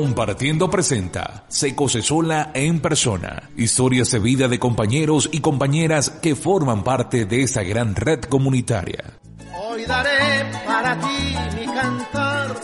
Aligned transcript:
Compartiendo 0.00 0.70
presenta 0.70 1.44
Seco 1.48 1.88
Sola 1.88 2.52
en 2.54 2.78
persona. 2.78 3.50
Historias 3.56 4.12
de 4.12 4.20
vida 4.20 4.46
de 4.46 4.60
compañeros 4.60 5.28
y 5.32 5.40
compañeras 5.40 6.08
que 6.08 6.36
forman 6.36 6.84
parte 6.84 7.24
de 7.24 7.42
esa 7.42 7.64
gran 7.64 7.96
red 7.96 8.20
comunitaria. 8.20 9.18
Hoy 9.60 9.84
daré 9.86 10.46
para 10.64 11.00
ti 11.00 11.34
mi 11.58 11.66
cantar. 11.66 12.54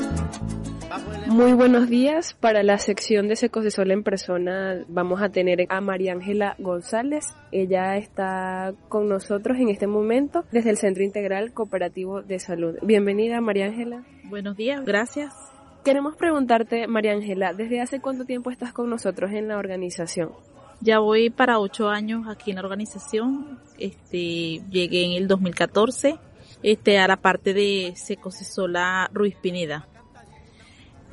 Muy 1.26 1.54
buenos 1.54 1.88
días. 1.88 2.34
Para 2.34 2.62
la 2.62 2.78
sección 2.78 3.26
de 3.26 3.34
Secos 3.34 3.64
de 3.64 3.73
Sol 3.73 3.90
en 3.90 4.04
persona 4.04 4.84
vamos 4.87 5.20
a 5.20 5.30
tener 5.30 5.66
a 5.70 5.80
María 5.80 6.12
Ángela 6.12 6.54
González. 6.60 7.24
Ella 7.51 7.96
está 7.96 8.74
con 8.88 9.09
nosotros 9.09 9.59
en 9.59 9.70
este 9.70 9.88
momento 9.88 10.45
desde 10.52 10.70
el 10.70 10.76
Centro 10.76 11.02
Integral 11.02 11.52
Cooperativo 11.52 12.23
de 12.23 12.38
Salud. 12.38 12.76
Bienvenida 12.82 13.40
María 13.40 13.66
Ángela. 13.66 14.04
Buenos 14.23 14.56
días, 14.56 14.84
gracias. 14.84 15.53
Queremos 15.84 16.16
preguntarte, 16.16 16.87
María 16.87 17.12
Ángela, 17.12 17.52
¿desde 17.52 17.83
hace 17.83 18.01
cuánto 18.01 18.24
tiempo 18.24 18.51
estás 18.51 18.73
con 18.73 18.88
nosotros 18.88 19.33
en 19.33 19.48
la 19.48 19.59
organización? 19.59 20.33
Ya 20.80 20.98
voy 20.98 21.29
para 21.29 21.59
ocho 21.59 21.91
años 21.91 22.27
aquí 22.27 22.52
en 22.52 22.57
la 22.57 22.62
organización. 22.62 23.60
Este, 23.79 24.62
llegué 24.70 25.05
en 25.05 25.12
el 25.12 25.29
2014, 25.29 26.19
este, 26.62 26.98
a 26.98 27.07
la 27.07 27.19
parte 27.19 27.52
de 27.52 27.93
Secosesola 27.97 29.10
Ruiz 29.12 29.37
Pineda. 29.37 29.87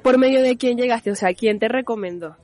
¿Por 0.03 0.17
medio 0.17 0.41
de 0.41 0.55
quién 0.55 0.77
llegaste? 0.77 1.11
O 1.11 1.15
sea, 1.15 1.33
¿quién 1.33 1.59
te 1.59 1.67
recomendó? 1.67 2.37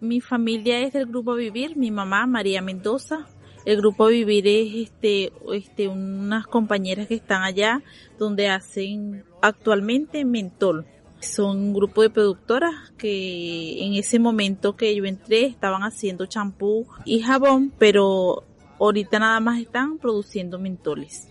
Mi 0.00 0.20
familia 0.20 0.80
es 0.80 0.92
del 0.92 1.06
Grupo 1.06 1.36
Vivir, 1.36 1.76
mi 1.76 1.92
mamá 1.92 2.26
María 2.26 2.62
Mendoza. 2.62 3.28
El 3.64 3.76
Grupo 3.76 4.08
Vivir 4.08 4.48
es 4.48 4.88
este, 4.88 5.32
este, 5.52 5.86
unas 5.86 6.48
compañeras 6.48 7.06
que 7.06 7.14
están 7.14 7.44
allá 7.44 7.80
donde 8.18 8.48
hacen 8.48 9.22
actualmente 9.40 10.24
mentol 10.24 10.84
son 11.20 11.58
un 11.58 11.72
grupo 11.74 12.02
de 12.02 12.10
productoras 12.10 12.74
que 12.98 13.84
en 13.84 13.94
ese 13.94 14.18
momento 14.18 14.76
que 14.76 14.94
yo 14.94 15.04
entré 15.04 15.46
estaban 15.46 15.82
haciendo 15.82 16.26
champú 16.26 16.86
y 17.04 17.20
jabón, 17.20 17.72
pero 17.78 18.44
ahorita 18.78 19.18
nada 19.18 19.40
más 19.40 19.60
están 19.60 19.98
produciendo 19.98 20.58
mentoles. 20.58 21.28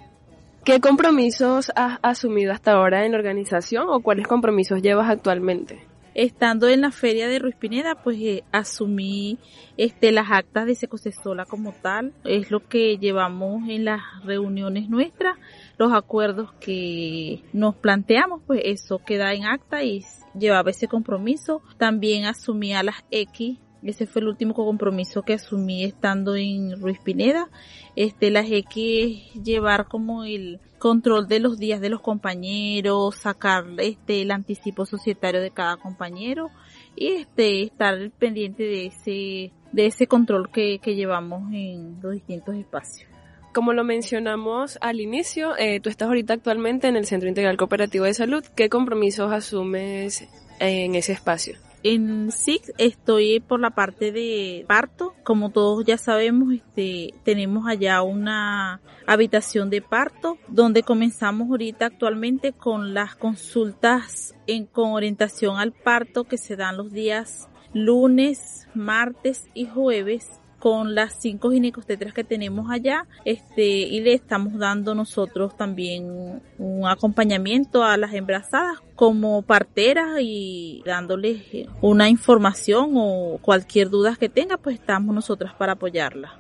¿Qué 0.64 0.80
compromisos 0.80 1.72
has 1.76 2.00
asumido 2.02 2.52
hasta 2.54 2.74
ahora 2.74 3.06
en 3.06 3.14
la 3.14 3.18
organización 3.18 3.88
o 3.90 4.02
cuáles 4.02 4.28
compromisos 4.28 4.82
llevas 4.82 5.10
actualmente? 5.10 5.89
Estando 6.22 6.68
en 6.68 6.82
la 6.82 6.92
feria 6.92 7.30
de 7.30 7.40
Ruiz 7.40 7.56
Pineda, 7.56 7.96
pues 7.96 8.18
eh, 8.20 8.44
asumí 8.52 9.38
este 9.78 10.12
las 10.12 10.30
actas 10.30 10.66
de 10.66 10.76
Secosesola 10.76 11.46
como 11.46 11.72
tal, 11.72 12.12
es 12.26 12.52
lo 12.52 12.68
que 12.68 12.98
llevamos 12.98 13.70
en 13.70 13.86
las 13.86 14.02
reuniones 14.26 14.90
nuestras 14.90 15.38
los 15.78 15.94
acuerdos 15.94 16.52
que 16.60 17.42
nos 17.54 17.74
planteamos, 17.76 18.42
pues 18.46 18.60
eso 18.66 19.00
queda 19.00 19.34
en 19.34 19.46
acta 19.46 19.82
y 19.82 20.04
llevaba 20.38 20.72
ese 20.72 20.90
compromiso. 20.90 21.62
También 21.78 22.26
asumí 22.26 22.74
a 22.74 22.84
las 22.84 22.98
X 23.12 23.58
ese 23.82 24.06
fue 24.06 24.22
el 24.22 24.28
último 24.28 24.54
compromiso 24.54 25.22
que 25.22 25.36
asumí 25.36 25.86
estando 25.86 26.36
en 26.36 26.82
Ruiz 26.82 27.00
Pineda. 27.00 27.48
Este, 27.96 28.30
las 28.30 28.52
X 28.52 28.76
es 28.76 29.42
llevar 29.42 29.88
como 29.88 30.26
el 30.26 30.60
control 30.80 31.28
de 31.28 31.40
los 31.40 31.60
días 31.60 31.82
de 31.82 31.90
los 31.90 32.02
compañeros, 32.02 33.16
sacar 33.16 33.66
este, 33.78 34.24
el 34.24 34.32
anticipo 34.32 34.86
societario 34.86 35.42
de 35.42 35.52
cada 35.52 35.78
compañero 35.78 36.50
y 36.96 37.10
este, 37.10 37.64
estar 37.64 38.10
pendiente 38.18 38.64
de 38.64 38.86
ese, 38.88 39.52
de 39.72 39.86
ese 39.86 40.08
control 40.08 40.50
que, 40.50 40.80
que 40.80 40.96
llevamos 40.96 41.54
en 41.54 42.00
los 42.02 42.14
distintos 42.14 42.56
espacios. 42.56 43.08
Como 43.54 43.74
lo 43.74 43.84
mencionamos 43.84 44.78
al 44.82 45.02
inicio, 45.02 45.58
eh, 45.58 45.80
tú 45.80 45.90
estás 45.90 46.08
ahorita 46.08 46.34
actualmente 46.34 46.88
en 46.88 46.96
el 46.96 47.06
Centro 47.06 47.30
Integral 47.30 47.58
Cooperativo 47.58 48.06
de 48.06 48.14
Salud. 48.14 48.44
¿Qué 48.56 48.70
compromisos 48.70 49.32
asumes 49.32 50.28
en 50.60 50.96
ese 50.96 51.14
espacio? 51.14 51.58
En 51.82 52.32
SIC 52.32 52.74
estoy 52.78 53.40
por 53.40 53.62
la 53.62 53.70
parte 53.70 54.12
de 54.12 54.66
parto. 54.68 55.14
Como 55.24 55.50
todos 55.50 55.86
ya 55.86 55.98
sabemos, 55.98 56.54
este, 56.54 57.14
tenemos 57.24 57.68
allá 57.68 58.02
una 58.02 58.82
habitación 59.08 59.70
de 59.70 59.82
parto 59.82 60.38
donde 60.50 60.84
comenzamos 60.84 61.50
ahorita 61.50 61.86
actualmente 61.86 62.52
con 62.52 62.94
las 62.94 63.16
consultas 63.16 64.36
en, 64.46 64.66
con 64.66 64.92
orientación 64.92 65.58
al 65.58 65.72
parto 65.72 66.26
que 66.26 66.38
se 66.38 66.58
dan 66.58 66.76
los 66.76 66.92
días 66.92 67.48
lunes, 67.74 68.68
martes 68.74 69.48
y 69.54 69.66
jueves 69.66 70.39
con 70.60 70.94
las 70.94 71.20
cinco 71.20 71.52
ginecostetras 71.52 72.14
que 72.14 72.24
tenemos 72.24 72.70
allá, 72.70 73.08
este, 73.26 73.66
y 73.66 74.02
le 74.02 74.14
estamos 74.14 74.58
dando 74.58 74.94
nosotros 74.94 75.56
también 75.58 76.42
un 76.58 76.88
acompañamiento 76.88 77.84
a 77.84 77.98
las 77.98 78.14
embarazadas 78.14 78.80
como 78.96 79.42
parteras 79.42 80.20
y 80.22 80.84
dándoles 80.86 81.42
una 81.82 82.10
información 82.10 82.92
o 82.96 83.40
cualquier 83.42 83.90
duda 83.90 84.16
que 84.20 84.30
tenga, 84.30 84.58
pues 84.58 84.76
estamos 84.76 85.16
nosotras 85.16 85.54
para 85.56 85.74
apoyarla. 85.74 86.40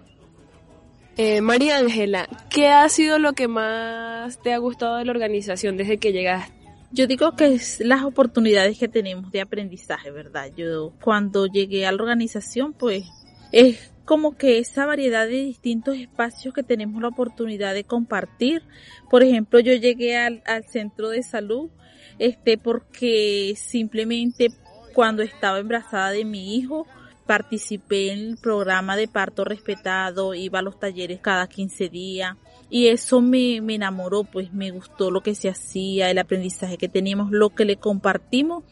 Eh, 1.21 1.41
María 1.41 1.77
Ángela, 1.77 2.29
¿qué 2.49 2.67
ha 2.67 2.87
sido 2.87 3.19
lo 3.19 3.33
que 3.33 3.49
más 3.49 4.41
te 4.41 4.53
ha 4.53 4.57
gustado 4.57 4.97
de 4.97 5.05
la 5.05 5.11
organización 5.11 5.75
desde 5.75 5.97
que 5.97 6.13
llegaste? 6.13 6.53
Yo 6.91 7.07
digo 7.07 7.35
que 7.35 7.53
es 7.53 7.81
las 7.81 8.03
oportunidades 8.03 8.79
que 8.79 8.87
tenemos 8.87 9.31
de 9.31 9.41
aprendizaje, 9.41 10.11
¿verdad? 10.11 10.49
Yo 10.55 10.93
cuando 11.01 11.45
llegué 11.45 11.85
a 11.85 11.91
la 11.91 12.01
organización, 12.01 12.73
pues 12.73 13.05
es 13.51 13.91
como 14.09 14.35
que 14.35 14.57
esa 14.57 14.87
variedad 14.87 15.27
de 15.27 15.43
distintos 15.43 15.95
espacios 15.95 16.51
que 16.51 16.63
tenemos 16.63 16.99
la 16.99 17.09
oportunidad 17.09 17.75
de 17.75 17.83
compartir. 17.83 18.63
Por 19.07 19.21
ejemplo, 19.21 19.59
yo 19.59 19.73
llegué 19.73 20.17
al, 20.17 20.41
centro 20.67 21.09
de 21.09 21.21
salud, 21.21 21.69
este, 22.17 22.57
porque 22.57 23.53
simplemente 23.55 24.47
cuando 24.95 25.21
estaba 25.21 25.59
embarazada 25.59 26.09
de 26.09 26.25
mi 26.25 26.55
hijo, 26.55 26.87
participé 27.27 28.11
en 28.11 28.19
el 28.29 28.37
programa 28.37 28.97
de 28.97 29.07
parto 29.07 29.45
respetado, 29.45 30.33
iba 30.33 30.57
a 30.57 30.63
los 30.63 30.79
talleres 30.79 31.19
cada 31.19 31.45
15 31.45 31.89
días 31.89 32.35
y 32.69 32.87
eso 32.87 33.21
me, 33.21 33.61
me 33.61 33.75
enamoró, 33.75 34.23
pues 34.23 34.53
me 34.53 34.71
gustó 34.71 35.11
lo 35.11 35.21
que 35.21 35.35
se 35.35 35.49
hacía, 35.49 36.09
el 36.09 36.17
aprendizaje 36.17 36.77
que 36.77 36.89
teníamos, 36.89 37.31
lo 37.31 37.49
que 37.49 37.65
le 37.65 37.77
compartimos 37.77 38.63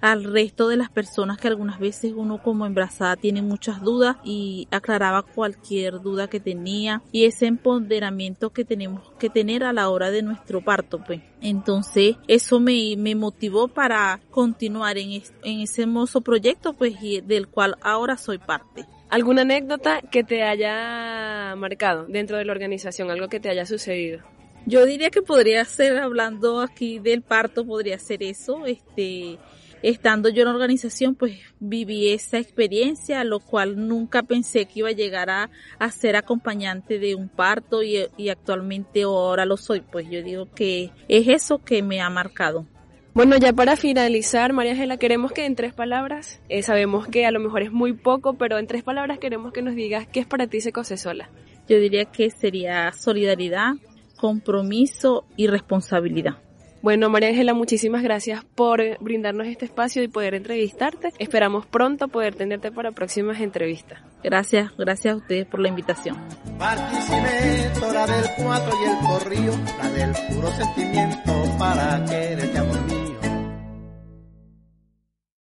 al 0.00 0.24
resto 0.24 0.68
de 0.68 0.76
las 0.76 0.90
personas 0.90 1.38
que 1.38 1.48
algunas 1.48 1.78
veces 1.78 2.12
uno 2.16 2.42
como 2.42 2.66
embarazada 2.66 3.16
tiene 3.16 3.42
muchas 3.42 3.82
dudas 3.82 4.16
y 4.24 4.66
aclaraba 4.70 5.22
cualquier 5.22 6.00
duda 6.00 6.28
que 6.28 6.40
tenía 6.40 7.02
y 7.12 7.24
ese 7.24 7.46
empoderamiento 7.46 8.50
que 8.50 8.64
tenemos 8.64 9.12
que 9.18 9.30
tener 9.30 9.64
a 9.64 9.72
la 9.72 9.88
hora 9.88 10.10
de 10.10 10.22
nuestro 10.22 10.62
parto, 10.62 11.02
pues. 11.04 11.20
Entonces, 11.40 12.16
eso 12.26 12.60
me, 12.60 12.96
me 12.96 13.14
motivó 13.14 13.68
para 13.68 14.20
continuar 14.30 14.96
en, 14.98 15.22
en 15.42 15.60
ese 15.60 15.82
hermoso 15.82 16.22
proyecto, 16.22 16.72
pues, 16.72 16.94
del 17.00 17.48
cual 17.48 17.76
ahora 17.82 18.16
soy 18.16 18.38
parte. 18.38 18.86
¿Alguna 19.14 19.42
anécdota 19.42 20.00
que 20.02 20.24
te 20.24 20.42
haya 20.42 21.54
marcado 21.56 22.04
dentro 22.08 22.36
de 22.36 22.44
la 22.44 22.50
organización? 22.50 23.12
Algo 23.12 23.28
que 23.28 23.38
te 23.38 23.48
haya 23.48 23.64
sucedido. 23.64 24.24
Yo 24.66 24.84
diría 24.86 25.10
que 25.10 25.22
podría 25.22 25.64
ser, 25.64 25.98
hablando 25.98 26.60
aquí 26.60 26.98
del 26.98 27.22
parto, 27.22 27.64
podría 27.64 27.96
ser 28.00 28.24
eso, 28.24 28.66
este, 28.66 29.38
estando 29.82 30.30
yo 30.30 30.42
en 30.42 30.48
la 30.48 30.54
organización, 30.54 31.14
pues 31.14 31.38
viví 31.60 32.10
esa 32.10 32.38
experiencia, 32.38 33.22
lo 33.22 33.38
cual 33.38 33.86
nunca 33.86 34.24
pensé 34.24 34.66
que 34.66 34.80
iba 34.80 34.88
a 34.88 34.92
llegar 34.92 35.30
a, 35.30 35.48
ser 35.92 36.16
acompañante 36.16 36.98
de 36.98 37.14
un 37.14 37.28
parto 37.28 37.84
y, 37.84 38.08
y 38.16 38.30
actualmente 38.30 39.04
ahora 39.04 39.44
lo 39.44 39.56
soy. 39.56 39.80
Pues 39.80 40.10
yo 40.10 40.24
digo 40.24 40.50
que 40.52 40.90
es 41.06 41.28
eso 41.28 41.62
que 41.62 41.84
me 41.84 42.00
ha 42.00 42.10
marcado. 42.10 42.66
Bueno, 43.14 43.36
ya 43.36 43.52
para 43.52 43.76
finalizar, 43.76 44.52
María 44.52 44.72
Ángela, 44.72 44.96
queremos 44.96 45.30
que 45.30 45.46
en 45.46 45.54
tres 45.54 45.72
palabras, 45.72 46.40
eh, 46.48 46.64
sabemos 46.64 47.06
que 47.06 47.26
a 47.26 47.30
lo 47.30 47.38
mejor 47.38 47.62
es 47.62 47.70
muy 47.70 47.92
poco, 47.92 48.34
pero 48.34 48.58
en 48.58 48.66
tres 48.66 48.82
palabras 48.82 49.20
queremos 49.20 49.52
que 49.52 49.62
nos 49.62 49.76
digas 49.76 50.08
qué 50.08 50.18
es 50.18 50.26
para 50.26 50.48
ti 50.48 50.60
Secose 50.60 50.96
Sola. 50.96 51.30
Yo 51.68 51.78
diría 51.78 52.06
que 52.06 52.30
sería 52.30 52.90
solidaridad, 52.90 53.74
compromiso 54.16 55.26
y 55.36 55.46
responsabilidad. 55.46 56.38
Bueno, 56.82 57.08
María 57.08 57.28
Ángela, 57.28 57.54
muchísimas 57.54 58.02
gracias 58.02 58.44
por 58.56 58.82
brindarnos 59.00 59.46
este 59.46 59.64
espacio 59.64 60.02
y 60.02 60.08
poder 60.08 60.34
entrevistarte. 60.34 61.12
Esperamos 61.18 61.66
pronto 61.66 62.08
poder 62.08 62.34
tenerte 62.34 62.72
para 62.72 62.90
próximas 62.90 63.40
entrevistas. 63.40 64.00
Gracias, 64.24 64.76
gracias 64.76 65.14
a 65.14 65.16
ustedes 65.18 65.46
por 65.46 65.60
la 65.60 65.68
invitación. 65.68 66.16
Participé, 66.58 67.70
del 68.06 68.44
4 68.44 68.72
y 68.82 68.88
el 68.90 68.96
corrío, 69.06 69.52
la 69.78 69.90
del 69.90 70.12
puro 70.28 70.50
sentimiento 70.50 71.32
para 71.58 72.04
quererte 72.04 72.58
amor. 72.58 72.73